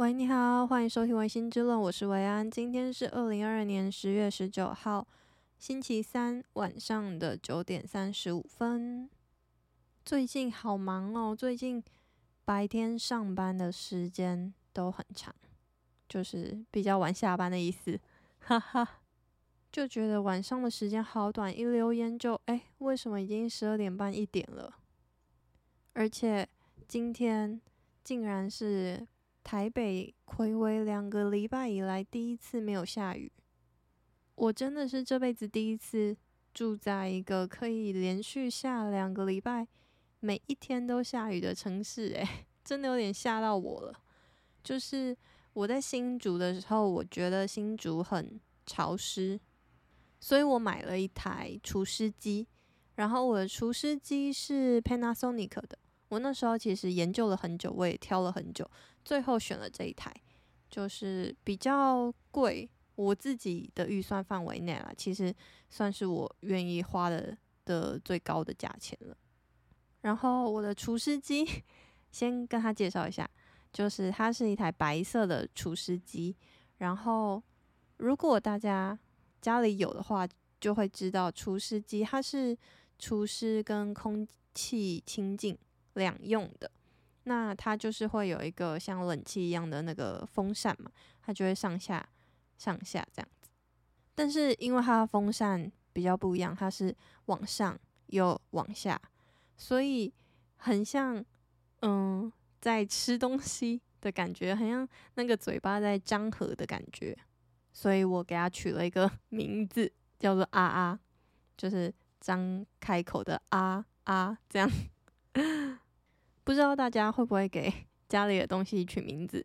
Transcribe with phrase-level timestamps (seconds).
[0.00, 2.50] 喂，你好，欢迎收听《薇心之论》，我是维安。
[2.50, 5.06] 今天是二零二二年十月十九号，
[5.58, 9.10] 星期三晚上的九点三十五分。
[10.02, 11.84] 最近好忙哦，最近
[12.46, 15.34] 白天上班的时间都很长，
[16.08, 18.00] 就是比较晚下班的意思，
[18.38, 19.02] 哈哈。
[19.70, 24.76] 就觉得晚上的时间好短，一溜烟就哎，为什么已经十二点半一点了？
[25.92, 26.48] 而且
[26.88, 27.60] 今天
[28.02, 29.06] 竟然是。
[29.42, 33.32] 台北睽违两个礼拜以来第一次没有下雨，
[34.34, 36.16] 我真的是这辈子第一次
[36.52, 39.66] 住在一个可以连续下两个礼拜，
[40.20, 43.94] 每一天都下雨的城市，诶，真的有点吓到我了。
[44.62, 45.16] 就是
[45.54, 49.40] 我在新竹的时候，我觉得新竹很潮湿，
[50.20, 52.46] 所以我买了一台除湿机，
[52.96, 55.78] 然后我的除湿机是 Panasonic 的。
[56.10, 58.68] 我那时候其实研究了很久，我也挑了很久，
[59.04, 60.14] 最后选了这一台，
[60.68, 65.34] 就是比较贵，我自己的预算范围内啦，其实
[65.68, 69.16] 算是我愿意花的的最高的价钱了。
[70.00, 71.46] 然后我的除湿机，
[72.10, 73.28] 先跟他介绍一下，
[73.72, 76.34] 就是它是一台白色的除湿机。
[76.78, 77.40] 然后
[77.98, 78.98] 如果大家
[79.40, 80.26] 家里有的话，
[80.58, 82.56] 就会知道除湿机它是
[82.98, 85.56] 除湿跟空气清净。
[85.94, 86.70] 两用的，
[87.24, 90.90] 那它就是会有一个像冷气一样的那个风扇嘛，
[91.22, 92.06] 它就会上下
[92.58, 93.50] 上下这样子。
[94.14, 96.94] 但是因为它的风扇比较不一样，它是
[97.26, 99.00] 往上又往下，
[99.56, 100.12] 所以
[100.56, 101.24] 很像
[101.82, 107.16] 嗯在吃东西的感觉，很像那个嘴巴在张合的感觉。
[107.72, 111.00] 所以我给它取了一个 名字，叫做“啊啊”，
[111.56, 114.68] 就是张开口的“啊啊”这样。
[116.44, 117.72] 不知道大家会不会给
[118.08, 119.44] 家里的东西取名字？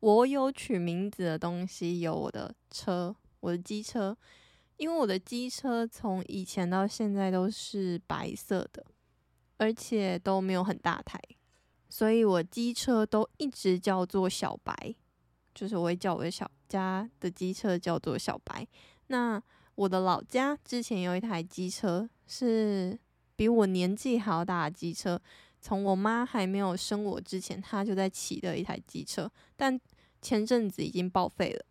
[0.00, 4.16] 我有取名字的东西，有我的车，我的机车，
[4.76, 8.84] 因为我的机车从以前到现在都是白色的，
[9.56, 11.20] 而且都没有很大台，
[11.88, 14.94] 所以我机车都一直叫做小白，
[15.54, 18.66] 就是我会叫我的小家的机车叫做小白。
[19.08, 19.42] 那
[19.74, 22.98] 我的老家之前有一台机车，是
[23.36, 25.20] 比我年纪还要大的机车。
[25.60, 29.78] 从我妈还没有生我之前，她就在骑的一台机车，但
[30.20, 31.64] 前阵子已经报废了。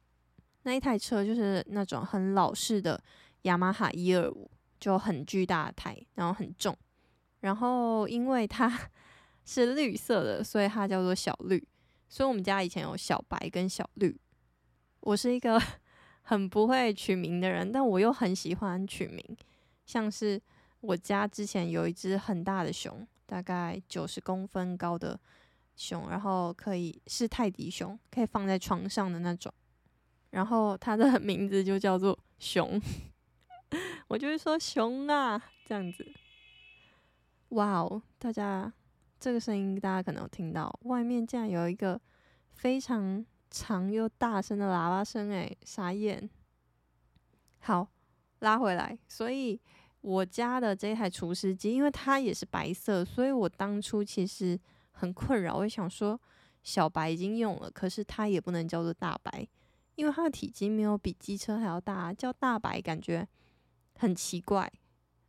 [0.63, 3.01] 那一台车就是那种很老式的
[3.43, 4.49] 雅马哈一二五，
[4.79, 6.75] 就很巨大的台，然后很重。
[7.41, 8.89] 然后因为它
[9.45, 11.65] 是绿色的，所以它叫做小绿。
[12.09, 14.19] 所以我们家以前有小白跟小绿。
[15.01, 15.61] 我是一个
[16.23, 19.23] 很不会取名的人，但我又很喜欢取名，
[19.85, 20.41] 像是
[20.85, 23.07] 我家之前有一只很大的熊。
[23.27, 25.19] 大概九十公分高的
[25.75, 29.51] 熊，然后可以是泰迪熊，可以放在床上的那种。
[30.29, 32.79] 然后它的 名字就叫做熊，
[34.07, 36.05] 我就会说熊啊这样子。
[37.49, 38.71] 哇哦，大家
[39.19, 41.99] 这个声音大家可能有听到，外面竟然有一个
[42.53, 46.29] 非常长又大声的喇叭声，诶，傻眼。
[47.61, 47.87] 好，
[48.41, 49.59] 拉回来，所以。
[50.05, 54.57] 我家的这台厨师机，因为它也是白色，所以我当初其实
[54.91, 55.55] 很困扰。
[55.57, 56.19] 我想说，
[56.61, 59.47] 小白已经用了，可是它也不能叫做大白，
[59.95, 63.27] 因为它的体积没有比机车还要大，叫大白感觉
[63.97, 64.71] 很奇怪。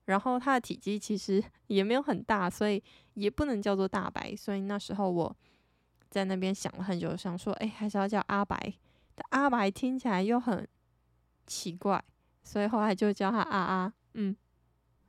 [0.05, 2.83] 然后它的体积其实 也没有很大，所以
[3.15, 4.37] 也不能叫做大白。
[4.37, 5.35] 所以那时候我
[6.11, 8.75] 在那边想了很久，想说，哎，还是要叫阿白。
[9.15, 10.69] 但阿白听起来又很
[11.47, 12.05] 奇怪，
[12.45, 14.37] 所以后来就叫它阿阿，嗯。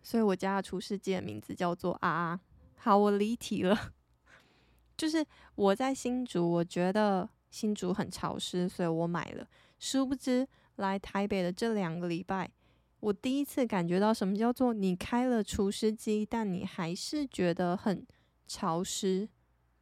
[0.01, 2.39] 所以我家的除湿机的名字叫做啊啊，
[2.77, 3.93] 好，我离题了。
[4.95, 5.23] 就是
[5.55, 9.47] 我在新竹，我觉得新竹很潮湿，所以我买了。
[9.77, 10.47] 殊不知
[10.77, 12.49] 来台北的这两个礼拜，
[12.99, 18.03] 我第一次感觉到什么叫做你开了除湿机，但你还是觉得很
[18.47, 19.29] 潮湿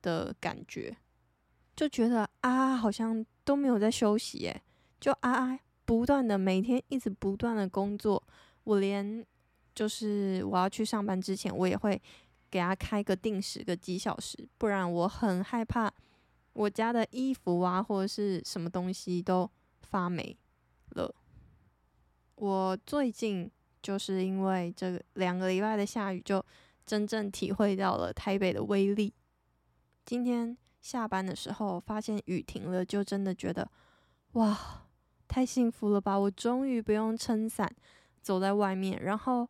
[0.01, 0.97] 的感觉，
[1.75, 4.61] 就觉得啊，好像都没有在休息，耶，
[4.99, 8.21] 就啊啊，不断的每天一直不断的工作，
[8.65, 9.25] 我连。
[9.75, 12.01] 就是我要去上班之前，我也会
[12.49, 15.93] 给他开个定时个几小时，不然我很害怕
[16.53, 19.51] 我家的衣服啊或者是什么东西都
[19.81, 20.37] 发霉
[20.91, 21.13] 了。
[22.35, 23.51] 我最近
[23.81, 26.41] 就是因为这两个礼拜的下雨，就
[26.85, 29.13] 真正体会到了台北的威力。
[30.05, 33.69] 今天下班的时候发现雨停了，就真的觉得
[34.33, 34.85] 哇，
[35.27, 36.17] 太幸福了吧！
[36.17, 37.69] 我终于不用撑伞
[38.21, 39.49] 走在外面，然后。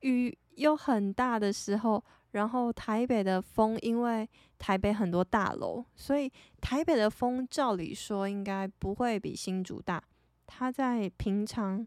[0.00, 2.02] 雨又很大的时候，
[2.32, 6.30] 然后台北的风，因为台北很多大楼，所以
[6.60, 10.02] 台北的风照理说应该不会比新竹大。
[10.46, 11.86] 它在平常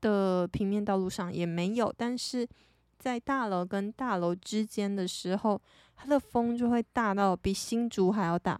[0.00, 2.48] 的平面道路上也没有，但是
[2.98, 5.60] 在大楼跟大楼之间的时候，
[5.94, 8.58] 它的风就会大到比新竹还要大，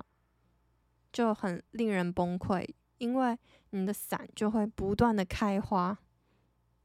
[1.12, 2.66] 就很令人崩溃。
[2.98, 3.36] 因为
[3.70, 5.98] 你的伞就会不断的开花。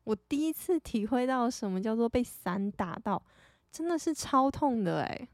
[0.03, 3.21] 我第一次体会到什么叫做被伞打到，
[3.71, 5.29] 真的是超痛的诶。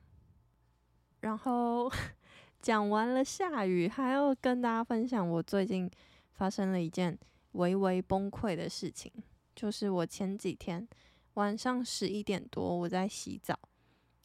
[1.22, 1.92] 然后
[2.62, 5.90] 讲完了下雨，还要跟大家分享我最近
[6.34, 7.18] 发生了一件
[7.54, 9.12] 微微崩溃的事情，
[9.56, 10.88] 就是我前几天
[11.36, 13.58] 晚上十一点多，我在洗澡，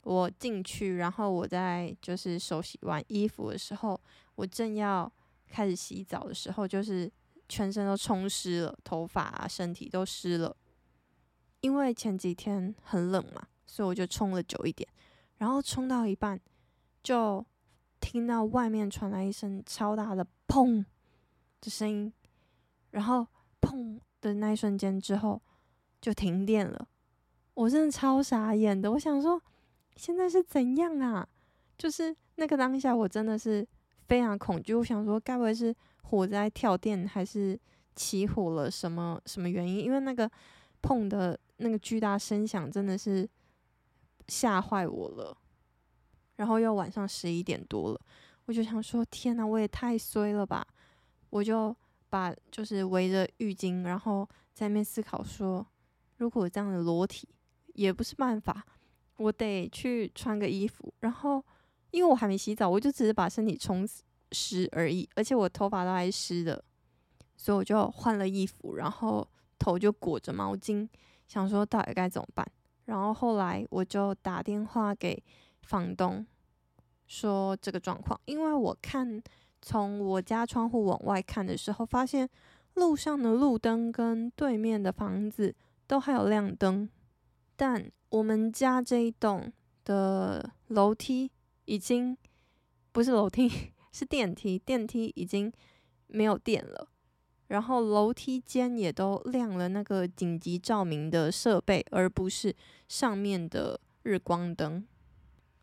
[0.02, 4.00] 我进去，然后我在就是手洗完衣服的时候，
[4.34, 5.10] 我正要
[5.48, 7.10] 开始洗澡的时候，就是
[7.50, 10.56] 全身都冲湿了，头发啊、身体都湿了。
[11.60, 14.88] 因为前几天很冷嘛，所以我就冲了久一点。
[15.38, 16.40] 然后冲到一半，
[17.02, 17.44] 就
[18.00, 20.84] 听到外面传来一声超大的“砰”
[21.60, 22.12] 的声音，
[22.92, 23.26] 然后
[23.60, 25.42] “砰”的那一瞬间之后，
[26.00, 26.88] 就停电了。
[27.54, 29.42] 我真的超傻眼的，我想说
[29.96, 31.28] 现在是怎样啊？
[31.76, 33.66] 就是那个当下，我真的是。
[34.08, 37.58] 非常恐惧，我想说，该不会是火灾、跳电，还是
[37.94, 38.70] 起火了？
[38.70, 39.80] 什么什么原因？
[39.84, 40.30] 因为那个
[40.82, 43.28] 碰的那个巨大声响，真的是
[44.28, 45.36] 吓坏我了。
[46.36, 48.00] 然后又晚上十一点多了，
[48.46, 50.66] 我就想说，天哪，我也太衰了吧！
[51.30, 51.74] 我就
[52.08, 55.66] 把就是围着浴巾，然后在那边思考说，
[56.16, 57.28] 如果这样的裸体
[57.74, 58.66] 也不是办法，
[59.16, 61.44] 我得去穿个衣服，然后。
[61.92, 63.84] 因为我还没洗澡，我就只是把身体冲
[64.32, 66.64] 湿而已，而且我头发都还湿的，
[67.36, 69.26] 所以我就换了衣服，然后
[69.58, 70.88] 头就裹着毛巾，
[71.28, 72.46] 想说到底该怎么办。
[72.86, 75.22] 然后后来我就打电话给
[75.62, 76.26] 房东，
[77.06, 79.22] 说这个状况，因为我看
[79.60, 82.28] 从我家窗户往外看的时候，发现
[82.74, 85.54] 路上的路灯跟对面的房子
[85.86, 86.88] 都还有亮灯，
[87.56, 89.52] 但我们家这一栋
[89.84, 91.30] 的楼梯。
[91.66, 92.16] 已经
[92.90, 93.48] 不是楼梯，
[93.92, 94.58] 是电梯。
[94.58, 95.52] 电梯已经
[96.06, 96.88] 没有电了，
[97.48, 102.54] 然后楼梯间也都亮了那个紧急照明的设备，而不是
[102.88, 104.86] 上面的日光灯。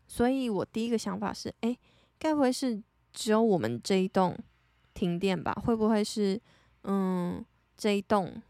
[0.06, 1.76] 所以我第一个想法是：哎，
[2.18, 2.82] 该不会是
[3.12, 4.36] 只有我们这一栋
[4.94, 5.52] 停电吧？
[5.52, 6.40] 会不会是
[6.84, 7.44] 嗯
[7.76, 8.42] 这一栋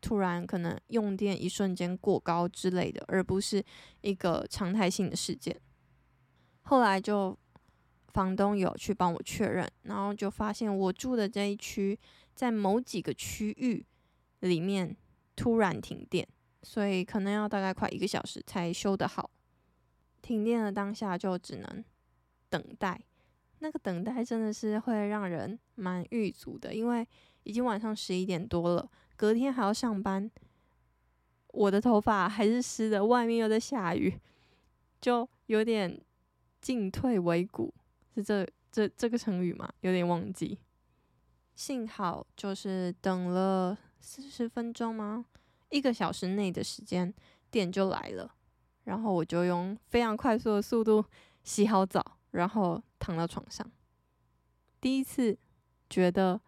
[0.00, 3.64] 突然可能用电一瞬间过高之类的，而不是
[4.02, 5.58] 一个常态性的事件？
[6.62, 7.36] 后来就
[8.16, 11.98] 房东有去帮我确认，然后就发现我住的这一区
[12.34, 13.84] 在某几个区域
[14.40, 14.96] 里面
[15.36, 16.26] 突然停电，
[16.62, 19.30] 所以可能要大概快一个小时才修得好。
[20.22, 21.84] 停电的当下就只能
[22.48, 22.98] 等待，
[23.58, 27.06] 那个等待真的是会让人蛮郁卒的，因为
[27.42, 30.30] 已经晚上十一点多了，隔天还要上班，
[31.48, 34.18] 我的头发还是湿的，外面又在下雨，
[35.02, 36.00] 就有点。
[36.58, 37.72] 进退维谷
[38.16, 39.70] 是这这这个成语吗？
[39.80, 40.58] 有点忘记。
[41.54, 45.26] 幸好就是等了四十分钟吗？
[45.68, 47.12] 一个小时内的时间，
[47.50, 48.34] 电就来了。
[48.84, 51.04] 然后我就用非常快速的速度
[51.44, 53.70] 洗好澡，然后躺到床上。
[54.80, 55.36] 第一次
[55.90, 56.40] 觉得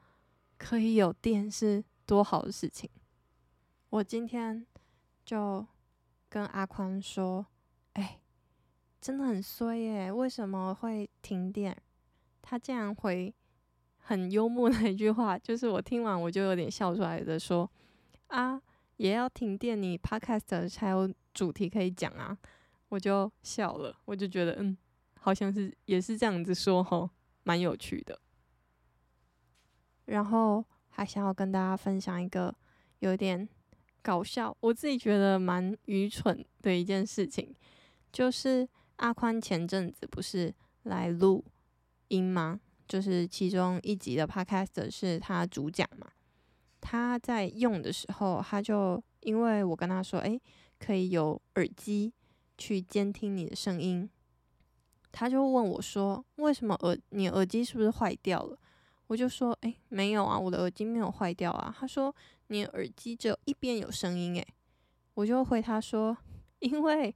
[0.56, 2.88] 可以有电是多好的事情。
[3.90, 4.66] 我今天
[5.22, 5.66] 就
[6.30, 7.46] 跟阿宽说：“。”
[9.00, 10.12] 真的很衰耶！
[10.12, 11.76] 为什么会停电？
[12.42, 13.32] 他竟然回
[13.98, 17.70] 很幽默的一句话，就是我听完我就有点笑出来的，说
[18.26, 18.60] ：“啊，
[18.96, 22.36] 也要停电，你 podcast 才有主题可以讲啊！”
[22.90, 24.76] 我就笑了，我就觉得嗯，
[25.20, 27.08] 好像是也是这样子说吼，
[27.44, 28.18] 蛮有趣的。
[30.06, 32.52] 然后还想要跟大家分享一个
[32.98, 33.48] 有点
[34.02, 37.54] 搞笑，我自己觉得蛮愚蠢的一件事情，
[38.10, 38.68] 就是。
[38.98, 41.44] 阿宽前阵子不是来录
[42.08, 42.60] 音吗？
[42.86, 46.06] 就是其中一集的 podcast 是他主讲嘛。
[46.80, 50.40] 他在用的时候，他就因为我跟他说，诶，
[50.78, 52.12] 可以有耳机
[52.56, 54.08] 去监听你的声音，
[55.12, 58.58] 他就问我说，为什么耳你耳机是不是坏掉了？
[59.08, 61.74] 我就说，诶，没有啊，我的耳机没有坏掉啊。
[61.78, 62.14] 他说，
[62.48, 64.46] 你耳机只有一边有声音，诶，
[65.14, 66.16] 我就回他说，
[66.58, 67.14] 因为。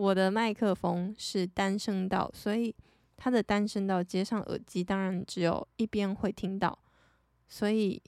[0.00, 2.74] 我的麦克风是单声道，所以
[3.18, 6.78] 它的单声道接上耳机，当然只有一边会听到，
[7.46, 8.02] 所以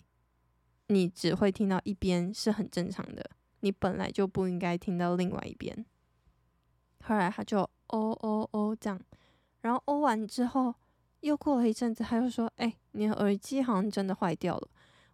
[0.86, 3.30] 你只会听到一边是很正常的，
[3.60, 5.84] 你本来就不应该听到另外一边。
[7.04, 7.68] 后来他就哦
[8.22, 8.98] 哦哦这样，
[9.60, 10.74] 然后哦完之后，
[11.20, 14.68] 又过了一阵子，他又说：“哎，你的耳机好像真的坏掉了。”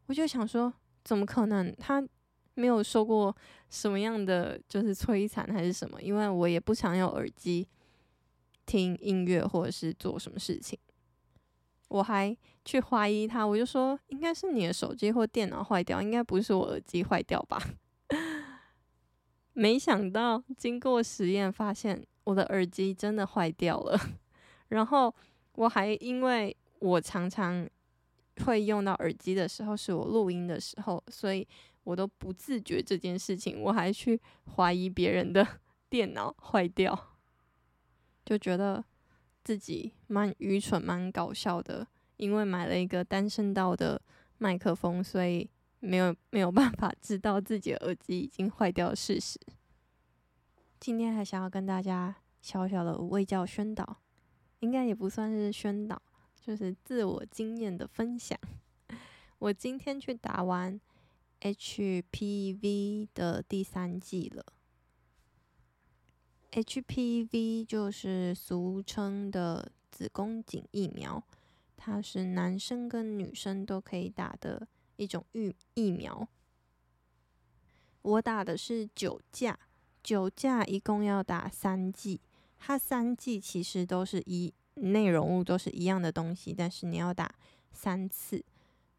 [0.07, 1.75] 我就想说，怎么可能？
[1.75, 2.07] 他
[2.59, 3.35] 没有受过
[3.71, 6.03] 什么样的就是摧残还是什么？
[6.03, 7.67] 因为我也不常用耳机
[8.67, 10.79] 听音乐或者是做什么事情。
[11.89, 17.59] 我还去怀疑他，我就说应该是你的手机或电脑坏掉，应该不是我耳机坏掉吧？
[19.55, 23.99] 没想到经过实验发现我的耳机真的坏掉了，
[24.69, 25.15] 然后
[25.55, 27.67] 我还因为我常常
[28.45, 31.49] 会用到耳机的时候是我录音的时候，所以
[31.89, 34.21] 我都不自觉这件事情，我还去
[34.57, 35.47] 怀疑别人的
[35.89, 37.17] 电脑坏掉，
[38.25, 38.85] 就觉得。
[39.45, 41.87] 自己蛮愚蠢、蛮搞笑的，
[42.19, 43.99] 因为买了一个单声道的
[44.37, 45.49] 麦克风，所以
[45.81, 49.41] 没有没有办法知道自己的耳机已经坏掉的事实。
[50.79, 54.03] 今天还想要跟大家小小的卫教宣导，
[54.59, 56.03] 应该也不算是宣导，
[56.39, 58.39] 就是自我经验的分享。
[59.39, 60.79] 我今天去打完
[61.41, 64.45] HPV 的第三剂了。
[66.51, 71.23] HPV 就是俗称的子宫颈疫苗，
[71.77, 74.67] 它是男生跟女生都可以打的
[74.97, 76.27] 一种疫疫苗。
[78.03, 79.59] 我打的是九价，
[80.03, 82.21] 九价一共要打三剂，
[82.59, 87.35] 它三剂其实都是一内容物都是一样的东西，但是你要打
[87.73, 88.45] 三次。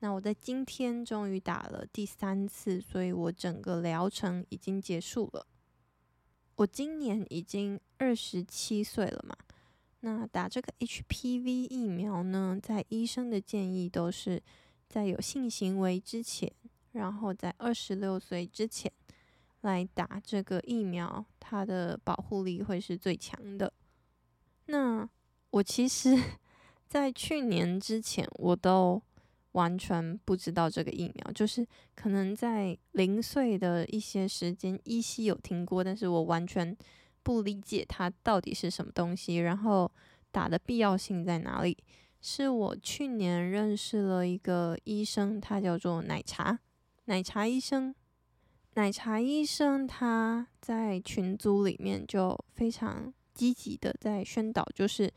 [0.01, 5.45] 那我在今天终于打了第三次，所以我整个疗程已经结束了。
[6.55, 9.35] 我今年已经二十七岁了嘛，
[9.99, 14.41] 那打这个 HPV 疫苗呢，在医生的建议都是
[14.87, 16.49] 在有性行为之前，
[16.93, 18.89] 然后在二十六岁之前
[19.61, 23.73] 来打这个疫苗，它的保护力会是最强的。
[24.67, 25.09] 那
[25.49, 26.17] 我其实，
[26.87, 29.01] 在去年之前我都。
[29.53, 31.65] 完全不知道这个疫苗，就是
[31.95, 36.77] 可能在零岁的一些时间依稀有听过，但是我完全
[37.23, 39.91] 不理解它到底是什么东西，然后
[40.31, 41.75] 打的必要性在哪里？
[42.21, 46.59] 是我去年认识了一个医生，他叫做奶茶，
[47.05, 47.95] 奶茶医生，
[48.75, 55.11] 奶茶医生他在群组里面就非常积极的在宣导，就是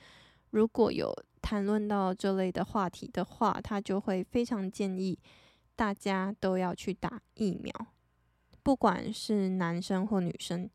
[0.51, 1.15] 如果有。
[1.43, 5.19] 谈论到这类的话题的话，他就会非常建议
[5.75, 7.75] 大家都要去打疫苗，
[8.63, 10.71] 不管是男生或女生。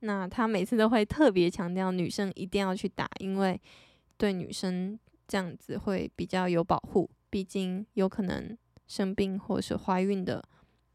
[0.00, 3.58] 那他每次都会特别强调女生一定要去打，因为
[4.16, 7.08] 对女生这样子会比较有保护。
[7.30, 10.42] 毕竟有可能生病或是怀孕的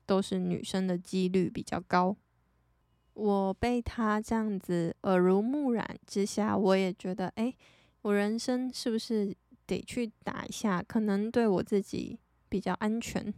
[0.06, 2.16] 都是女生的几率比较高。
[3.14, 7.54] 我被他这样子耳濡目染之下，我也觉得，哎。
[8.01, 9.36] 我人生是不是
[9.66, 10.82] 得去打一下？
[10.82, 13.34] 可能对我自己比较安全，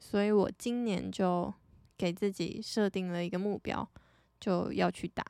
[0.00, 1.52] 所以我今年就
[1.96, 3.88] 给自己设定了一个目标，
[4.40, 5.24] 就要去打。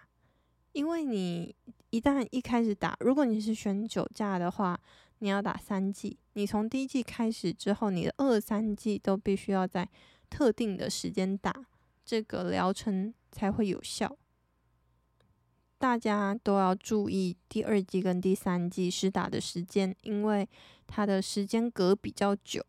[0.72, 1.54] 因为你
[1.90, 4.80] 一旦一开始打，如果你是选九价的话，
[5.18, 6.18] 你要打三剂。
[6.32, 9.88] 你从第一剂开始之后，你的二三剂都必须要在
[10.28, 11.66] 特定的时间打，
[12.04, 14.16] 这个疗程才会有效。
[15.78, 20.48] 大家都要注意第二季跟第三季施打的时间，因为
[20.86, 22.64] 它的时间隔比较久。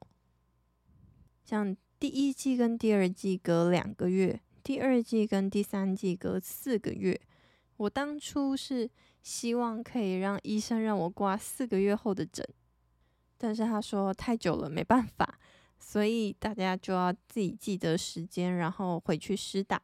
[1.45, 7.19] 像第一季跟第二季隔两个月，第二季跟第三季隔四个月。
[7.77, 8.89] 我当初是
[9.21, 12.45] 希望可以让医生让我挂四个月后的诊，
[13.37, 15.39] 但是他说太久了没办法，
[15.77, 19.81] 所以大家就要自己记得时间，然后回去施打。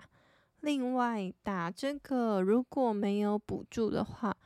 [0.62, 4.38] 另外，打这个如果没有补助的话，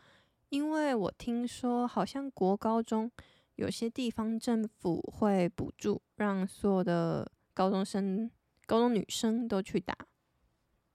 [0.48, 3.12] 因为我听说好像国高中
[3.56, 8.32] 有些地方政府会补助，让所有的高中生、
[8.66, 9.94] 高中女生都去打。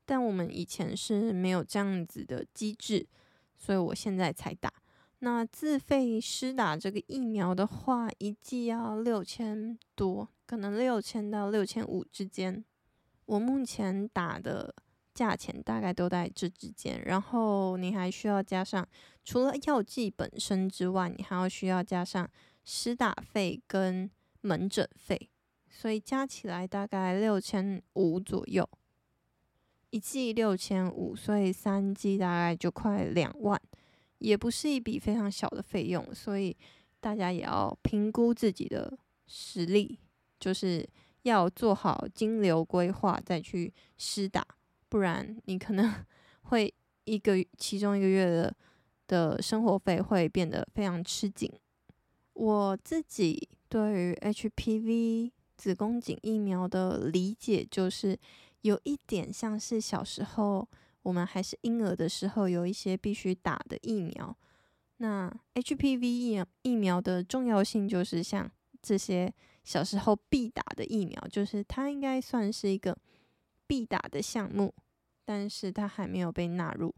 [0.07, 3.07] 但我们以前是没有这样子的机制，
[3.59, 4.73] 所以我现在才打。
[5.19, 12.65] 那自费施打这个疫苗的话，一剂要六千多，可能六千到六千五之间。
[13.27, 14.75] 我目前打的。
[15.21, 18.89] 价钱大概都在这之间，然后你还需要加上，
[19.23, 22.27] 除了药剂本身之外，你还要需要加上
[22.65, 24.11] 施打费跟
[24.41, 25.29] 门诊费，
[25.69, 28.67] 所以加起来大概六千五左右，
[29.91, 33.61] 一剂六千五，所以三剂大概就快两万，
[34.21, 36.57] 也不是一笔非常小的费用，所以
[36.99, 39.99] 大家也要评估自己的实力，
[40.39, 40.89] 就是
[41.25, 44.47] 要做好金流规划再去施打。
[44.91, 46.05] 不然你可能
[46.51, 46.73] 会
[47.05, 48.55] 一个其中一个月的
[49.07, 51.51] 的生活费会变得非常吃紧。
[52.35, 58.19] 我自己对于 HPV 子宫颈疫苗的理解，就是
[58.63, 60.69] 有一点像是小时候
[61.03, 64.37] 我们还是婴儿的时候，有一些必须打的疫苗。
[64.99, 68.51] 那 HPV 疫疫苗的重要性，就是像
[68.83, 69.33] 这些
[69.65, 72.97] 小时候必打的疫苗，就是它应该算是一个
[73.71, 74.75] 必打的项目，
[75.25, 76.93] 但是它还没有被纳入。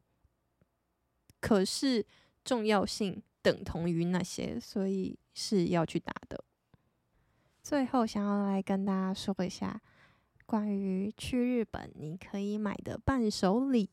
[1.39, 2.03] 可是
[2.43, 6.43] 重要性等同于那些，所以是要去打的。
[7.63, 9.83] 最后，想要来跟大家说一下
[10.47, 13.91] 关于去日本你可以买的伴手礼。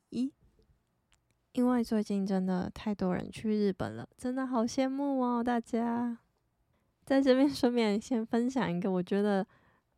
[1.51, 5.43] 因为最近真的太多人去日本了，真的好羡慕哦！
[5.43, 6.17] 大家
[7.03, 9.45] 在这边顺便先分享一个，我觉得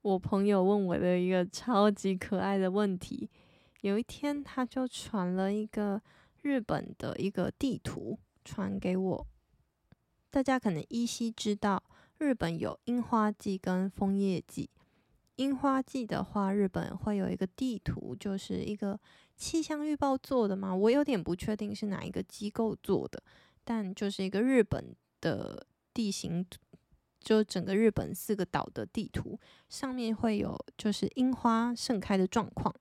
[0.02, 3.30] 我朋友问我的一个超级可爱的问题。
[3.82, 6.02] 有一天，他就传了一个
[6.42, 9.28] 日本的一个地图传给我。
[10.30, 11.84] 大家可能依稀知道，
[12.18, 14.70] 日本有樱花季跟枫叶季。
[15.38, 19.00] 樱花季的话，日本会有一个地图，就是一个。
[19.38, 20.76] 气象预报做的嘛？
[20.76, 23.24] 我有点不确定是哪一个机构做的，
[23.64, 25.66] 但就是一个日本的
[25.96, 26.46] 地形，
[27.22, 32.74] 就整个日本四个岛的地图，上面会有就是樱花盛开的状况。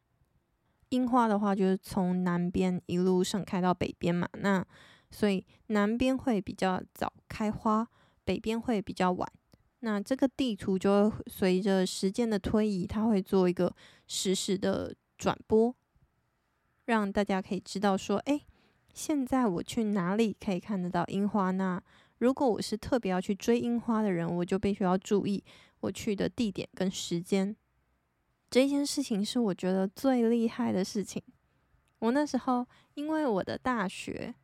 [0.89, 4.67] 樱花的话，就是从南边一路盛开到北边嘛，那
[5.11, 7.87] 所以南边会比较早开花，
[8.25, 9.31] 北边会比较晚。
[9.81, 13.73] 那这个地图就会随着时间的推移，它会做一个
[14.09, 15.75] 实时的转播。
[16.87, 18.41] 让大家可以知道说，哎，
[18.93, 21.81] 现在我去哪里可以看得到樱花呢？
[22.21, 25.43] 如果我是特别要去追樱花的人，我就必须要注意
[25.81, 27.55] 我去的地点跟时间。
[28.49, 31.23] 这件事情是我觉得最厉害的事情。
[31.99, 34.35] 我那时候因为我的大学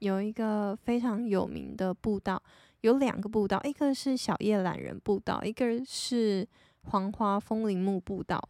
[0.00, 2.42] 有一个非常有名的步道，
[2.80, 6.48] 有两个步道，一个是小叶懒人步道，一个是
[6.82, 8.48] 黄花风铃木步道。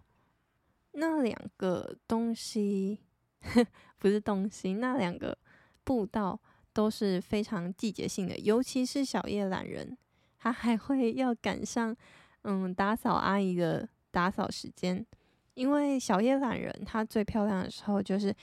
[0.93, 3.01] 那两个东西。
[3.99, 5.37] 不是东西，那两个
[5.85, 6.39] 步道
[6.77, 9.97] 都是非常季节性的，尤其是小叶懒人，
[10.37, 11.97] 它还会要赶上
[12.43, 15.07] 嗯打扫阿姨的打扫时间，
[15.55, 18.35] 因为小叶懒人它最漂亮的时候就是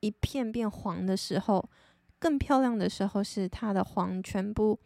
[0.00, 1.64] 一片变黄的时候，
[2.18, 4.76] 更漂亮的时候是它的黄全部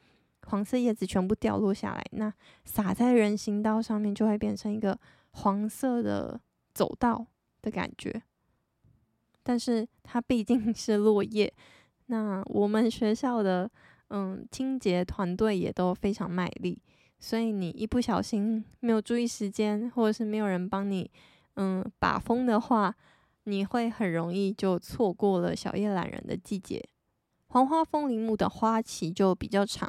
[0.44, 2.30] 黄色叶子全部掉落下来，那
[2.66, 6.38] 洒在人行道上面就会变成一个黄色的
[6.74, 7.26] 走道
[7.62, 8.22] 的感觉。
[9.42, 11.50] 但是它毕竟是落叶，
[12.11, 13.70] 那我们学校的
[14.09, 16.83] 嗯清洁团队也都非常卖力，
[17.20, 21.09] 所以你一不小心没有注意时间，或者是没有人帮你
[21.55, 22.92] 嗯把风的话，
[23.44, 26.85] 你会很容易就错过了小叶懒人的季节。
[27.46, 29.88] 黄花风铃木的花期就比较长，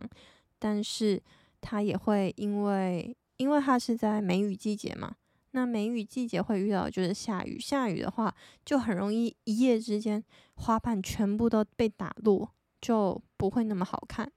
[0.59, 1.19] 但是
[1.59, 5.15] 它也会因为因为它是在梅雨季节嘛。
[5.53, 8.33] 那梅雨季节会遇到就是下雨，下雨的话
[8.63, 10.23] 就很容易一夜之间
[10.55, 14.31] 花瓣全部都被打落，就不会那么好看。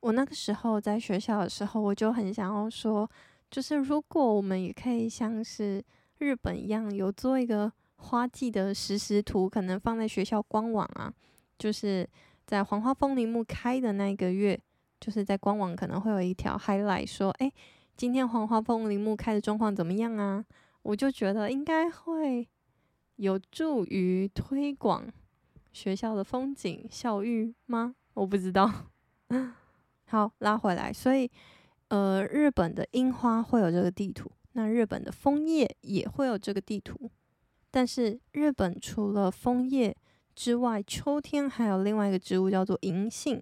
[0.00, 3.08] 我那个时候在学校的时候，我就很想要说，
[3.50, 5.82] 就是如果我们也可以像是
[6.18, 11.10] 日本一样，有做一个花季的实时图，可能放在学校官网啊，
[11.58, 12.06] 就是
[12.46, 14.60] 在黄花风铃木开的那个月，
[15.00, 17.50] 就是在官网可能会有一条 highlight 说，哎。
[17.96, 20.44] 今天黄花风铃木开的状况怎么样啊？
[20.82, 22.48] 我就觉得应该会
[23.16, 25.06] 有助于推广
[25.72, 27.94] 学校的风景校誉吗？
[28.14, 28.68] 我不知道。
[30.06, 31.30] 好，拉回来，所以
[31.88, 37.08] 呃，日本的樱花会有这个地图，那日本的枫叶也会有这个地图。
[37.70, 39.96] 但是日本除了枫叶
[40.34, 43.40] 之外，秋天还有另外一个植物叫做银杏。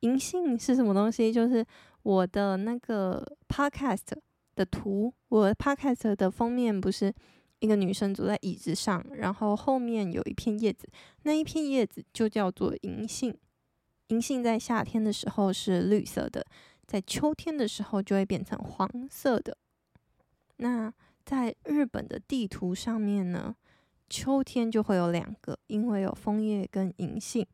[0.00, 1.32] 银杏是什么东西？
[1.32, 1.66] 就是。
[2.02, 4.16] 我的那个 podcast
[4.54, 7.12] 的图，我 podcast 的封面不是
[7.58, 10.88] 一个女生坐在椅子上，然后后面有一片叶子，
[11.22, 13.36] 那一片叶子就叫做银杏。
[14.08, 16.44] 银杏在夏天的时候是绿色的，
[16.86, 19.56] 在秋天的时候就会变成黄色的。
[20.56, 20.92] 那
[21.24, 23.54] 在日本的地图上面呢，
[24.08, 27.46] 秋天就会有两个，因为有枫叶跟银杏。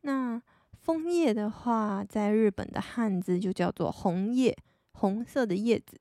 [0.00, 0.42] 那
[0.90, 4.56] 枫叶的话，在日本的汉字就叫做红叶，
[4.90, 6.00] 红色的叶子。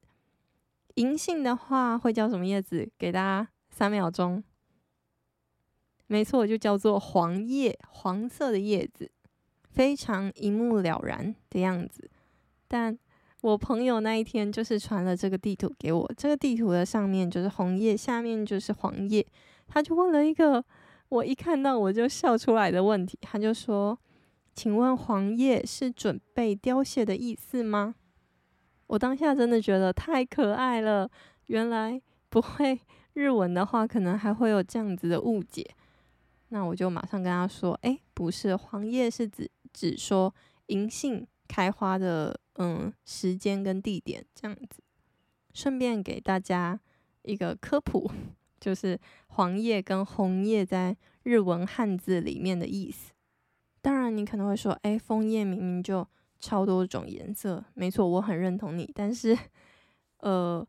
[0.96, 2.90] 银杏的话会叫什么叶子？
[2.98, 4.44] 给大家三秒钟。
[6.08, 9.12] 没错，就叫做黄叶，黄色的叶子，
[9.70, 12.10] 非常一目了然的样子。
[12.68, 12.98] 但
[13.42, 19.24] 我朋友那一天就是传了这个地图给我，这个地图的上面就是红叶，下面就是黄叶。
[19.68, 20.66] 他就问了一个
[21.10, 23.96] 我一看到我就笑出来的问题，他就说
[24.60, 27.96] ：“请问黄叶是准备凋谢的意思吗？”
[28.88, 31.10] 我当下真的觉得太可爱了，
[31.46, 32.78] 原来不会
[33.14, 35.66] 日文的话，可能还会有这样子的误解。
[36.50, 44.84] 那我就马上跟他说：“哎，不是，黄叶是指指说银杏开花的嗯时间跟地点这样子。”
[45.56, 46.78] 顺便给大家
[47.22, 48.12] 一个科普，
[48.60, 53.14] 就是黄叶跟红叶在日文汉字里面的意思。
[53.82, 56.06] 当然，你可能会说：“哎，枫叶明明就
[56.40, 58.92] 超多种颜色。”没错，我很认同你。
[58.94, 59.38] 但是，
[60.18, 60.68] 呃，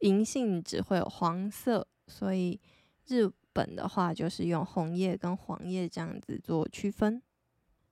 [0.00, 2.60] 银杏只会有黄色，所以
[3.06, 7.20] 日本的话就是用红叶跟黄叶这样子做区分。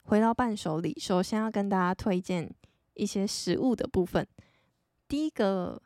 [0.05, 2.53] 回到伴手礼，首先要跟大家推荐
[2.94, 4.27] 一些食物的部分。
[5.09, 5.81] 第一个，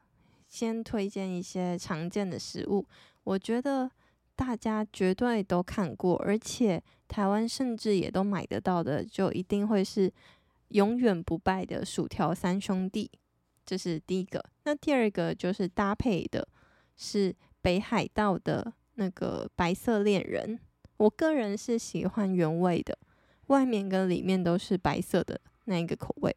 [0.48, 2.86] 先推荐一些常见的食物，
[3.24, 3.90] 我觉得
[4.34, 10.12] 大家绝对都看过，而且台湾甚至也都买得到的，就一定会是
[10.68, 13.10] 永远不败的薯条三兄弟。
[13.64, 14.44] 这是第一个。
[14.64, 16.46] 那第二个就是搭配的
[16.96, 18.72] 是北海道的。
[18.98, 20.58] 那个白色恋人，
[20.96, 22.96] 我个人是喜欢原味的，
[23.48, 26.34] 外面跟里面都是白色的那一个口味。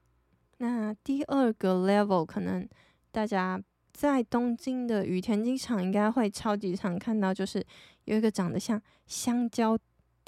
[0.58, 2.68] 那第二个 level 可能
[3.12, 3.58] 大家
[3.94, 7.66] 在东京的羽田机场应该会超级常看到，就是
[8.04, 9.80] 有一个长得像香蕉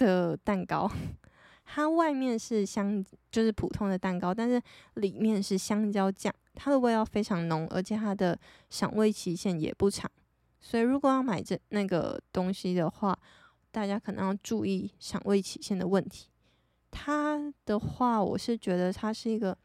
[0.06, 0.90] 的蛋糕，
[1.66, 4.62] 它外面是香，就是普通的蛋糕，但是
[4.96, 8.38] 里面是香蕉酱，它的味道非常浓，而且它的
[8.70, 10.10] 赏味期限也不长。
[10.60, 13.18] 所以，如果要买这那个东西的话，
[13.72, 16.28] 大家可能要注意赏味期限的问题。
[16.92, 19.58] 它的话，我是觉得它是一个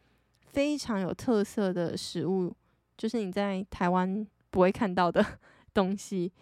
[0.53, 2.55] 非常有特色的食物，
[2.97, 5.25] 就是你在台湾不会看到的
[5.75, 6.33] 东西。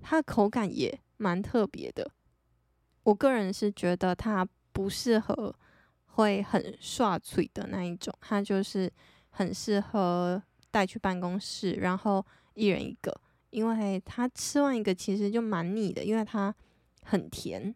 [0.00, 2.08] 它的口感也蛮特别的。
[3.04, 5.54] 我个人是觉得它不适合
[6.06, 8.92] 会很刷嘴的那一种，它就是
[9.30, 13.20] 很适合带去办公室，然后一人一个。
[13.50, 16.52] 因为它吃完一个其实就蛮腻的，因为它
[17.04, 17.72] 很甜，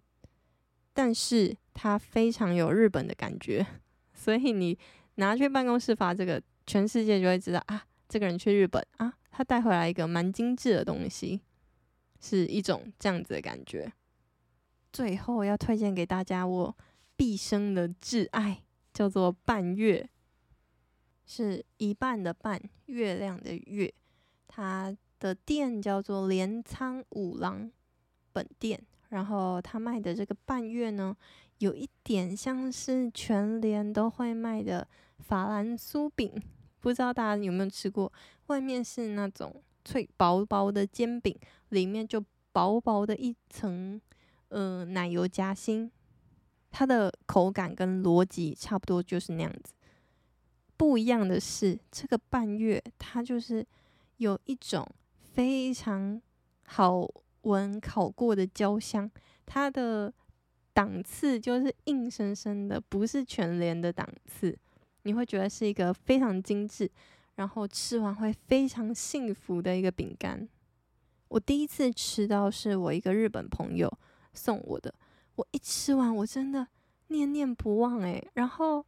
[0.92, 3.64] 但是它非常有日本的感觉，
[4.12, 4.76] 所以你
[5.14, 11.40] 拿去办公室发这个，全世界就会知道啊，这个人去日本啊，他带回来一个蛮精致的东西，
[12.20, 13.92] 是一种这样子的感觉。
[14.92, 16.76] 最后要推荐给大家我
[17.16, 20.08] 毕生的挚爱，叫做半月，
[21.26, 23.92] 是一半的半，月亮的月，
[24.46, 24.96] 它。
[25.20, 27.68] 的店叫做镰仓五郎
[28.32, 31.16] 本店，然后他卖的这个半月呢，
[31.58, 34.86] 有一点像是全联都会卖的
[35.18, 36.40] 法兰酥饼，
[36.78, 38.12] 不知道大家有没有吃过？
[38.46, 41.36] 外面是那种脆薄薄的煎饼，
[41.70, 44.00] 里面就薄薄的一层，
[44.48, 45.90] 呃，奶油夹心，
[46.70, 49.72] 它的口感跟逻辑差不多，就是那样子。
[50.76, 53.66] 不一样的是，这个半月它就是
[54.16, 54.86] 有一种。
[55.30, 56.20] 非常
[56.64, 57.08] 好
[57.42, 59.08] 闻，烤过的焦香，
[59.46, 60.12] 它的
[60.72, 64.58] 档次就是硬生生的，不是全联的档次。
[65.02, 66.90] 你会觉得是一个非常精致，
[67.36, 70.48] 然后吃完会非常幸福的一个饼干。
[71.28, 73.88] 我第一次吃到是我一个日本朋友
[74.38, 74.94] 送我的，
[75.34, 76.66] 我一吃完我真的
[77.08, 78.86] 念念不忘诶，然后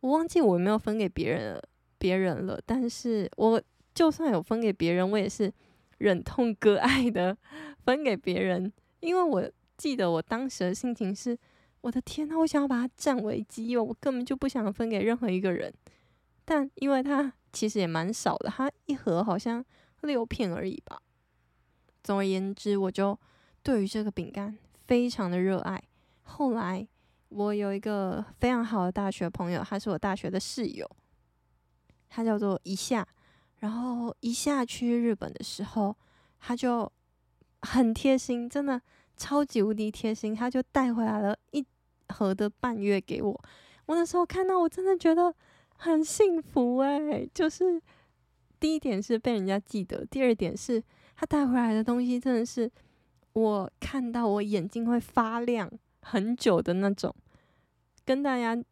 [0.00, 1.60] 我忘记我有没有分给别人，
[1.98, 3.62] 别人了，但是我
[3.94, 5.52] 就算有分给别人，我也是。
[6.00, 7.36] 忍痛割爱的
[7.84, 11.38] 分给别人，因为我记得我当时的心情是：
[11.82, 15.70] 我的天呐，我想要把它占为己有，我根本就不想分给任何一个人。
[16.46, 19.62] 但因为它其实也蛮少的，它一盒好像
[20.00, 20.98] 六片而已吧。
[22.02, 23.18] 总而言之，我就
[23.62, 24.56] 对于这个饼干
[24.90, 25.80] 非常的热爱。
[26.22, 26.84] 后来
[27.28, 30.84] 我有一个非常好的大学朋友，他是我大学的室友，
[32.08, 33.06] 他叫做一下。
[33.58, 35.94] 然后一下去日本的时候，
[36.40, 36.90] 他就
[37.62, 38.82] 很贴心，真的
[39.16, 41.64] 超级无敌贴心，他就带回来了一
[42.08, 43.44] 盒的半月给我。
[43.86, 45.32] 我那时候看到，我真的觉得
[45.76, 47.24] 很幸福哎！
[47.32, 47.80] 就是
[48.58, 50.82] 第一点是被人家记得，第二点是
[51.14, 52.68] 他带回来的东西真的是
[53.32, 55.70] 我看到我眼睛会发亮
[56.02, 57.14] 很久的那种。
[58.04, 58.62] 跟大家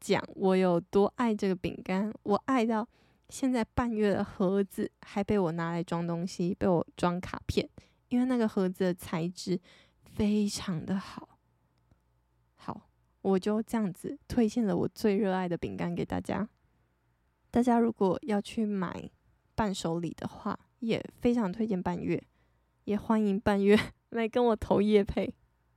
[0.00, 2.88] 讲我有多爱这个饼干，我爱到。
[3.28, 7.66] 现在半月的盒子还被我拿来装东西，被我装卡片，
[8.10, 9.58] 因为那个盒子的材质
[10.04, 11.38] 非常的好。
[12.56, 12.90] 好，
[13.22, 16.46] 我就这样子推荐了我最热爱的饼干给大家。
[17.50, 19.10] 大家如果要去买
[19.54, 22.22] 伴手礼的话，也非常推荐半月，
[22.84, 23.78] 也欢迎半月
[24.10, 25.34] 来跟我投业配。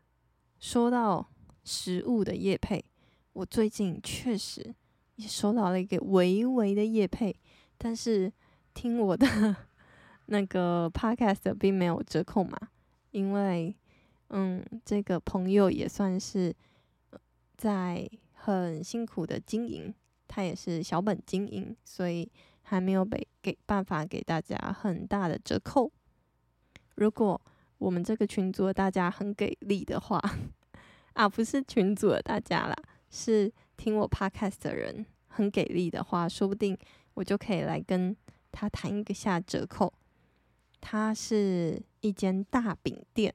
[0.59, 1.29] 说到
[1.65, 2.85] 食物的业配，
[3.33, 4.75] 我最近确实
[5.17, 7.35] 也收到了一个微微的业配，
[7.77, 8.33] 但是
[8.73, 9.27] 听我的
[10.27, 12.57] 那个 podcast 并没有折扣码，
[13.11, 13.75] 因为
[14.29, 16.55] 嗯，这个朋友也算是
[17.57, 19.93] 在很辛苦的经营，
[20.29, 22.31] 他也是小本经营，所以
[22.63, 25.91] 还没有给给办法给大家很大的折扣。
[26.97, 27.41] 如果
[27.79, 30.23] 我们这个群组的大家很给力的话，
[31.15, 32.77] 啊，不是群组的大家啦，
[33.11, 36.79] 是听我 podcast 的人很给力的话，说不定
[37.15, 38.17] 我就可以来跟
[38.53, 39.93] 他谈一个下折扣。
[40.81, 43.35] 他是一间大饼店，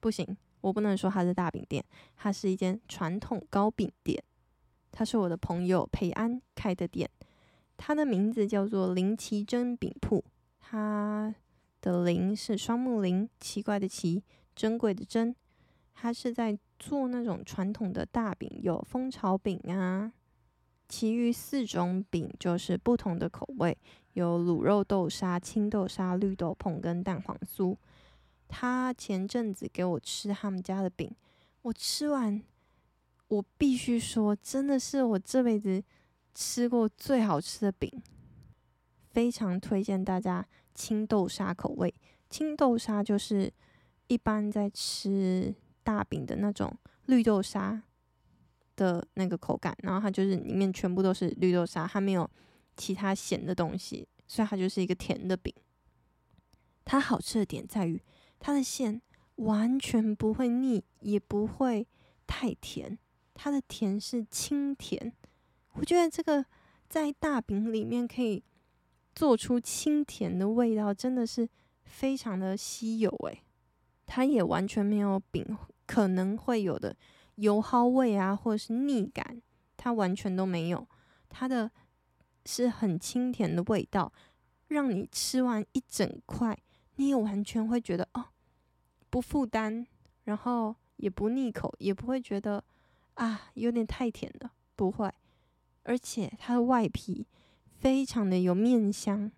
[0.00, 1.84] 不行，我不能说他是大饼店，
[2.16, 4.22] 他是一间传统糕饼店。
[4.92, 7.08] 他是我的朋友培安开的店，
[7.76, 10.24] 他的名字叫做林奇珍饼铺，
[10.60, 11.34] 他。
[11.80, 14.22] 的林是双木林，奇怪的奇，
[14.54, 15.34] 珍贵的珍。
[15.94, 20.12] 他是在做那种传统的大饼，有蜂巢饼啊。
[20.88, 23.76] 其余四种饼就是不同的口味，
[24.12, 27.76] 有卤肉豆沙、青豆沙、绿豆椪跟蛋黄酥。
[28.46, 31.10] 他前阵子给我吃他们家的饼，
[31.62, 32.40] 我吃完，
[33.26, 35.82] 我必须说，真的是我这辈子
[36.32, 37.90] 吃过最好吃的饼，
[39.10, 40.46] 非常推荐大家。
[40.76, 41.92] 青豆沙口味，
[42.28, 43.50] 青豆沙就是
[44.08, 46.72] 一般在吃大饼的那种
[47.06, 47.82] 绿豆沙
[48.76, 52.30] 的那个口感，然后它就是里面全部都是绿豆沙，它没有
[52.76, 55.52] 其他咸的东西，所以它就是一个甜的饼。
[56.84, 58.00] 它好吃的点在于
[58.38, 59.00] 它的馅
[59.36, 61.88] 完全不会腻，也不会
[62.26, 62.98] 太甜，
[63.34, 65.12] 它的甜是清甜。
[65.72, 66.44] 我觉得这个
[66.88, 68.44] 在大饼里面可以。
[69.16, 71.48] 做出清甜的味道，真的是
[71.84, 73.42] 非常的稀有诶，
[74.04, 76.94] 它也完全没有饼可能会有的
[77.36, 79.40] 油耗味啊，或者是腻感，
[79.74, 80.86] 它完全都没有。
[81.30, 81.70] 它的
[82.44, 84.12] 是很清甜的味道，
[84.68, 86.58] 让你吃完一整块，
[86.96, 88.26] 你也完全会觉得哦，
[89.08, 89.86] 不负担，
[90.24, 92.62] 然后也不腻口，也不会觉得
[93.14, 95.10] 啊有点太甜了，不会。
[95.84, 97.26] 而且它的外皮。
[97.78, 99.30] 非常的有面香，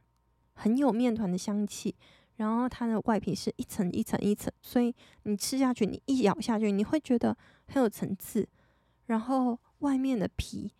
[0.54, 1.94] 很有面团的香气，
[2.36, 8.48] 然后它的外皮是一层一层一层，所以你吃下去，你一咬下去，你会觉得很有层次，
[9.06, 10.72] 然后外面的皮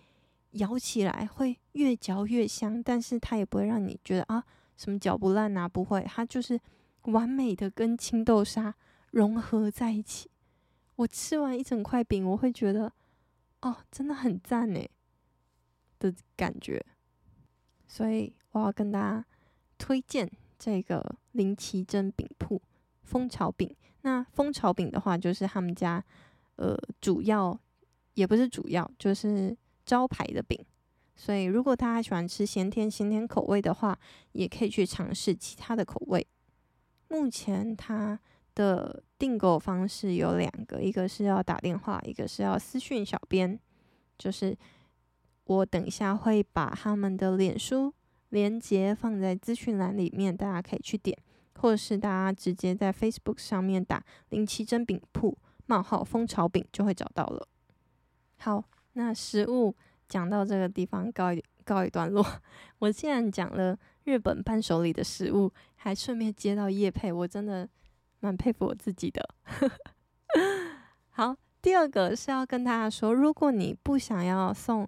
[0.53, 4.45] 咬起来会越嚼越香，但是它也不会让你觉得啊
[4.77, 6.59] 什么嚼不烂啊，不会，它就是
[7.03, 8.75] 完美的跟青豆沙
[9.11, 10.31] 融合在一起。
[10.97, 12.93] 我吃完一整块饼，我会觉得
[13.63, 14.91] 哦，真的很赞诶
[15.99, 16.85] 的感觉。
[17.89, 19.25] 所以我要跟大家
[19.79, 22.61] 推荐这个林奇珍饼铺
[23.03, 23.75] 蜂巢饼。
[24.03, 26.05] 那蜂巢饼的话，就是他们家
[26.57, 27.59] 呃主要
[28.13, 30.63] 也不是主要，就是招牌的饼。
[31.17, 33.99] 所以如果大家喜欢吃咸甜咸甜口味的话，
[34.33, 36.25] 也可以去尝试其他的口味。
[37.09, 38.21] 目前它
[38.55, 43.59] 的订购方式有两个，一个是要打电话，一个是要私讯小编，
[44.19, 44.55] 就是。
[45.49, 47.91] 我等一下会把他们的脸书
[48.29, 51.19] 连接放在资讯栏里面，大家可以去点，
[51.55, 57.49] 或者是大家直接在 Facebook 上面打“林奇珍饼铺冒号蜂巢饼”就会找到了。
[58.37, 59.75] 好，那食物
[60.07, 62.23] 讲到这个地方告一告一段落。
[62.81, 67.67] 我既然讲了日本伴手礼的食物，还顺便接到叶配，我真的
[68.21, 69.27] 蛮佩服我自己的。
[71.09, 74.87] 好，第二个是要跟大家说，如果你不想要送。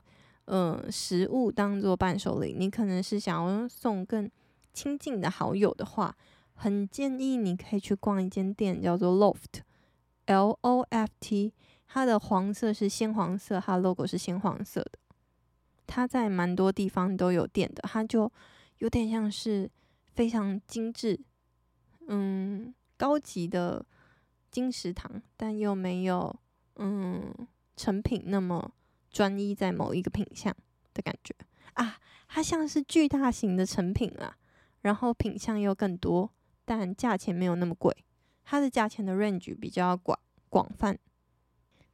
[0.52, 4.28] 嗯，食物当做伴手礼，你可能是想要送更
[4.72, 6.16] 亲近的好友的话，
[6.54, 11.52] 很建议你可以去逛一间店，叫做 Loft，L O F T，
[11.86, 14.98] 它的黄色是鲜黄色，它的 logo 是鲜黄色的。
[15.86, 18.32] 它在蛮多地方都有店的，它就
[18.78, 19.70] 有点像是
[20.14, 21.20] 非常精致，
[22.08, 23.86] 嗯，高级的
[24.50, 26.34] 金石堂，但又没有
[26.74, 27.32] 嗯
[27.76, 28.72] 成品那么。
[29.10, 30.54] 专一在某一个品相
[30.94, 31.34] 的感觉
[31.74, 34.36] 啊，它像是巨大型的成品啦，
[34.82, 36.30] 然后品相又更多，
[36.64, 37.94] 但价钱没有那么贵。
[38.44, 40.18] 它的价钱的 range 比较广
[40.48, 40.98] 广泛。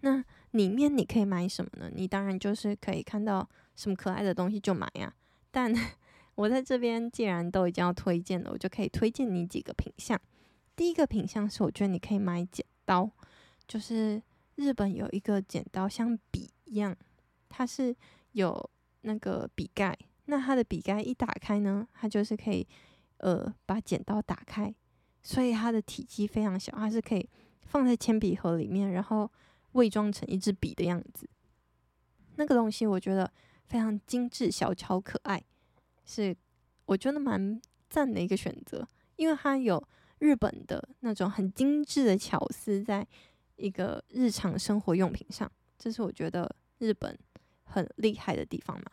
[0.00, 1.90] 那里面你可以买什么呢？
[1.92, 5.12] 你当然就是可以看到什么可爱的东西就买呀。
[5.50, 5.74] 但
[6.36, 10.18] 我在这边既然都已经要推荐了，我就可以推荐你几个品相。
[10.74, 13.10] 第一个品相是我觉得你可以买剪刀，
[13.66, 14.22] 就是
[14.54, 16.96] 日本有一个剪刀像笔一样。
[17.56, 17.96] 它是
[18.32, 22.66] 有那个笔盖，那它的笔盖一打开呢，它就是可以
[23.18, 24.74] 呃把剪刀打开，
[25.22, 27.26] 所以它的体积非常小，它是可以
[27.62, 29.30] 放在铅笔盒里面，然后
[29.72, 31.26] 伪装成一支笔的样子。
[32.36, 33.32] 那个东西我觉得
[33.64, 35.42] 非常精致、小巧、可爱，
[36.04, 36.36] 是
[36.84, 39.82] 我觉得蛮赞的一个选择，因为它有
[40.18, 43.06] 日本的那种很精致的巧思，在
[43.56, 47.18] 一个日常生活用品上，这是我觉得日本
[47.76, 48.84] 很厉害的地方嘛。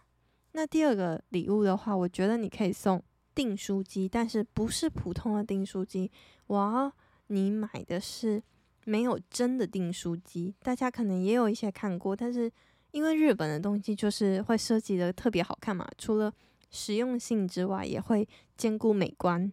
[0.52, 3.02] 那第二个礼物的话，我觉得你可以送
[3.34, 6.12] 订书机，但是不是普通的订书机，
[6.48, 6.92] 我要
[7.28, 8.44] 你买的是
[8.84, 10.54] 没有针的订书机。
[10.62, 12.52] 大家可能也有一些看过，但是
[12.92, 16.32] 因为日本的东西就是会设计的特别好看嘛，除了
[16.70, 19.50] 实用性之外，也会兼顾美观。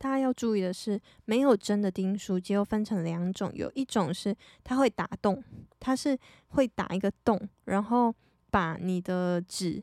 [0.00, 5.42] 大家要注意的是，没有针的订书机又分成两种，有一种是它会打洞，
[5.80, 6.16] 它是
[6.48, 8.14] 会打一个洞，然后
[8.50, 9.82] 把你的纸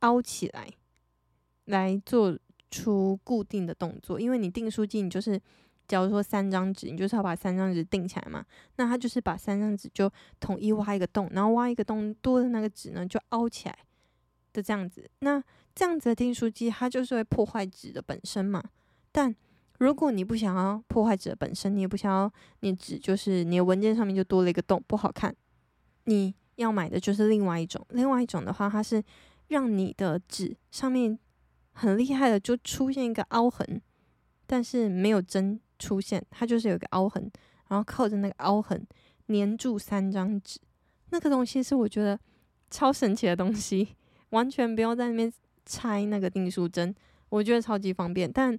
[0.00, 0.68] 凹起来，
[1.66, 2.38] 来做
[2.70, 4.20] 出固定的动作。
[4.20, 5.40] 因为你订书机，你就是
[5.86, 8.44] 假如说三张纸，你就是要把三张纸订起来嘛，
[8.76, 13.78] 那它就是把三张纸就统一挖一个洞，然后挖一个洞，多的那个纸呢就凹起来
[14.52, 15.10] 的这样子。
[15.18, 15.42] 那
[15.74, 18.62] 这样子的订书机，它就是会破坏纸的本身嘛，
[19.12, 19.34] 但
[19.78, 25.34] 如果你不想要破坏纸的本身，你也不想要你纸就是你的文件上面就多了一个洞，不好看。
[26.04, 29.02] 你要买的就是另外一种，另外一种的话，它是
[29.48, 31.18] 让你的纸上面
[31.72, 33.80] 很厉害的就出现一个凹痕，
[34.46, 37.30] 但是没有针出现，它就是有一个凹痕，
[37.68, 38.86] 然后靠着那个凹痕
[39.28, 40.60] 粘住三张纸。
[41.10, 42.18] 那个东西是我觉得
[42.70, 43.96] 超神奇的东西，
[44.30, 45.32] 完全不用在那边
[45.66, 46.94] 拆那个订书针，
[47.28, 48.58] 我觉得超级方便，但。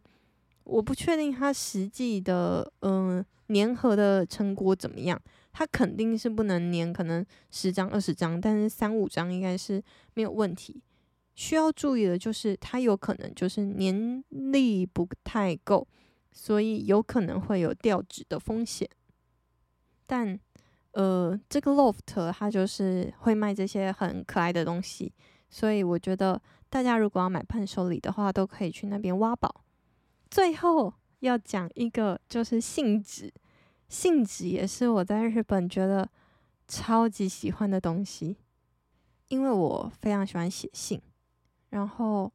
[0.64, 5.20] 我不确定它实际的嗯、粘合的成果怎么样，
[5.54, 9.84] 它肯定是不能粘，可能十张二十张，但是三五张应该是
[10.14, 10.82] 没有问题。
[11.36, 15.88] 需要注意的就是它有可能就是粘力不太够，
[16.32, 18.88] 所以有可能会有掉纸的风险。
[20.06, 20.40] 但
[20.92, 25.14] 呃，这个 Loft 它就是会卖这些很可爱的东西，
[25.50, 29.64] 所以我觉得大家如果要买伴手礼的话，都可以去那边挖宝。
[30.30, 33.34] 最后要讲一个，就是信纸。
[33.92, 36.10] 信纸也是我在日本觉得
[36.66, 38.38] 超级喜欢的东西，
[39.28, 41.02] 因为我非常喜欢写信。
[41.72, 42.32] 然后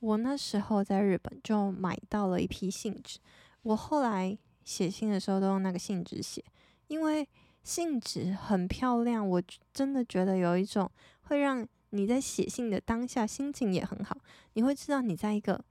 [0.00, 3.18] 我那时候在日本就买到了一批信纸。
[3.64, 6.42] 我后来写信的时候都用那个信纸写，
[6.86, 7.28] 因为
[7.62, 9.28] 信纸很漂亮。
[9.28, 9.42] 我
[9.74, 10.90] 真的觉得有一种
[11.24, 14.16] 会让你在写信的当下心情也很好。
[14.54, 15.62] 你会知道你在一个。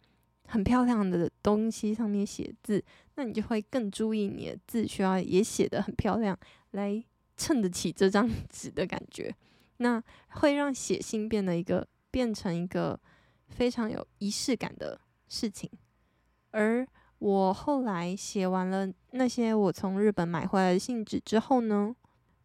[0.46, 2.84] 很漂亮的东西上面写字，
[3.15, 6.36] 那你就会更注意你的字需要也写得很漂亮，
[6.71, 7.04] 来
[7.38, 9.34] 衬得起这张 纸的感觉。
[9.78, 12.99] 那会让写信变得一个变成一个
[13.49, 15.69] 非常有仪式感的事情。
[16.52, 16.88] 而
[17.19, 21.95] 我后来写完了那些我从日本买回来的信纸之后呢，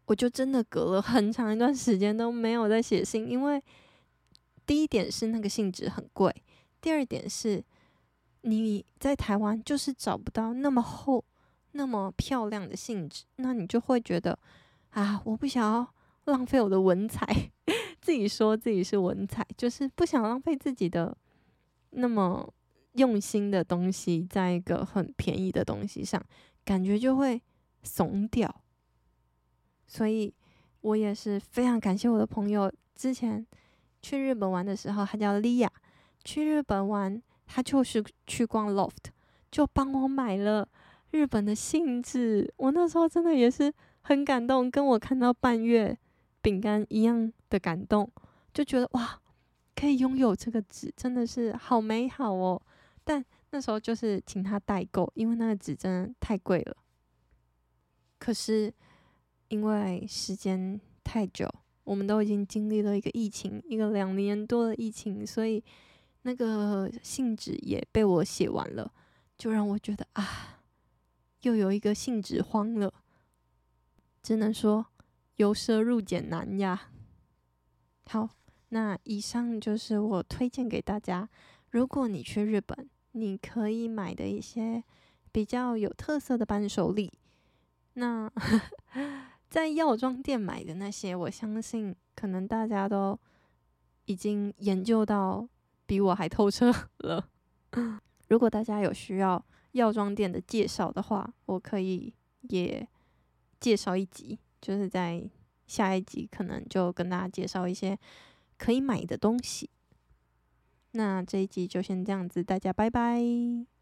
[0.05, 3.63] 我就真的隔了很长一段时间都没有再写信，因为
[4.65, 6.31] 第一点是那个信纸很贵，
[6.79, 7.63] 第二点是。
[8.41, 11.23] 你在台湾就是找不到那么厚、
[11.73, 14.37] 那么漂亮的信纸，那你就会觉得
[14.91, 15.93] 啊，我不想要
[16.25, 17.25] 浪费我的文采，
[17.99, 21.15] 自己说自己是文采，就是不想浪费自己的
[21.91, 22.53] 那么
[22.93, 26.23] 用心的东西，在一个很便宜的东西上，
[26.63, 27.41] 感觉就会
[27.83, 28.63] 怂掉。
[29.85, 30.33] 所以
[30.81, 33.45] 我也是非常感谢我的朋友，之前
[34.01, 35.69] 去日本玩的时候，他叫莉亚，
[36.23, 37.21] 去日本玩。
[37.51, 39.09] 他就是去逛 Loft，
[39.49, 40.69] 就帮我买了
[41.09, 42.53] 日本的信纸。
[42.57, 45.97] 我那时候真的也是很感动，跟我看到半月
[46.43, 48.07] 饼干一样的感动，
[48.53, 49.19] 就觉得哇，
[49.75, 52.61] 可以拥有这个纸，真的是好美好哦。
[53.03, 56.77] 但那时候就是请他代购，因为那个纸真的太贵了。
[58.19, 58.71] 可是
[59.47, 61.51] 因为时间太久，
[61.83, 65.63] 我们都已经经历了一个疫情，一个两年多的疫情，所以。
[66.23, 68.91] 那个信纸也被我写完了，
[69.37, 70.59] 就让我觉得啊，
[71.41, 72.93] 又有一个信纸荒了。
[74.21, 74.85] 只能说
[75.37, 76.91] 由奢入俭难呀。
[78.05, 78.29] 好，
[78.69, 81.29] 那以上就是我推荐给大家，
[81.69, 84.83] 如果你去日本，你可以买的一些
[85.31, 87.13] 比较有特色的伴手礼。
[87.93, 88.29] 那
[89.49, 93.17] 在药妆店买的那些，我相信可能大家都
[94.05, 95.47] 已经研究到。
[95.89, 97.27] 比我还透彻 了。
[98.27, 102.87] 如果大家有需要药妆店的介绍的话，我可以也
[103.59, 105.27] 介绍一集，就是在
[105.65, 107.97] 下一集可能就跟大家介绍一些
[108.55, 109.67] 可以买的东西。
[110.91, 113.78] 那这一集就先这样子，大家拜拜。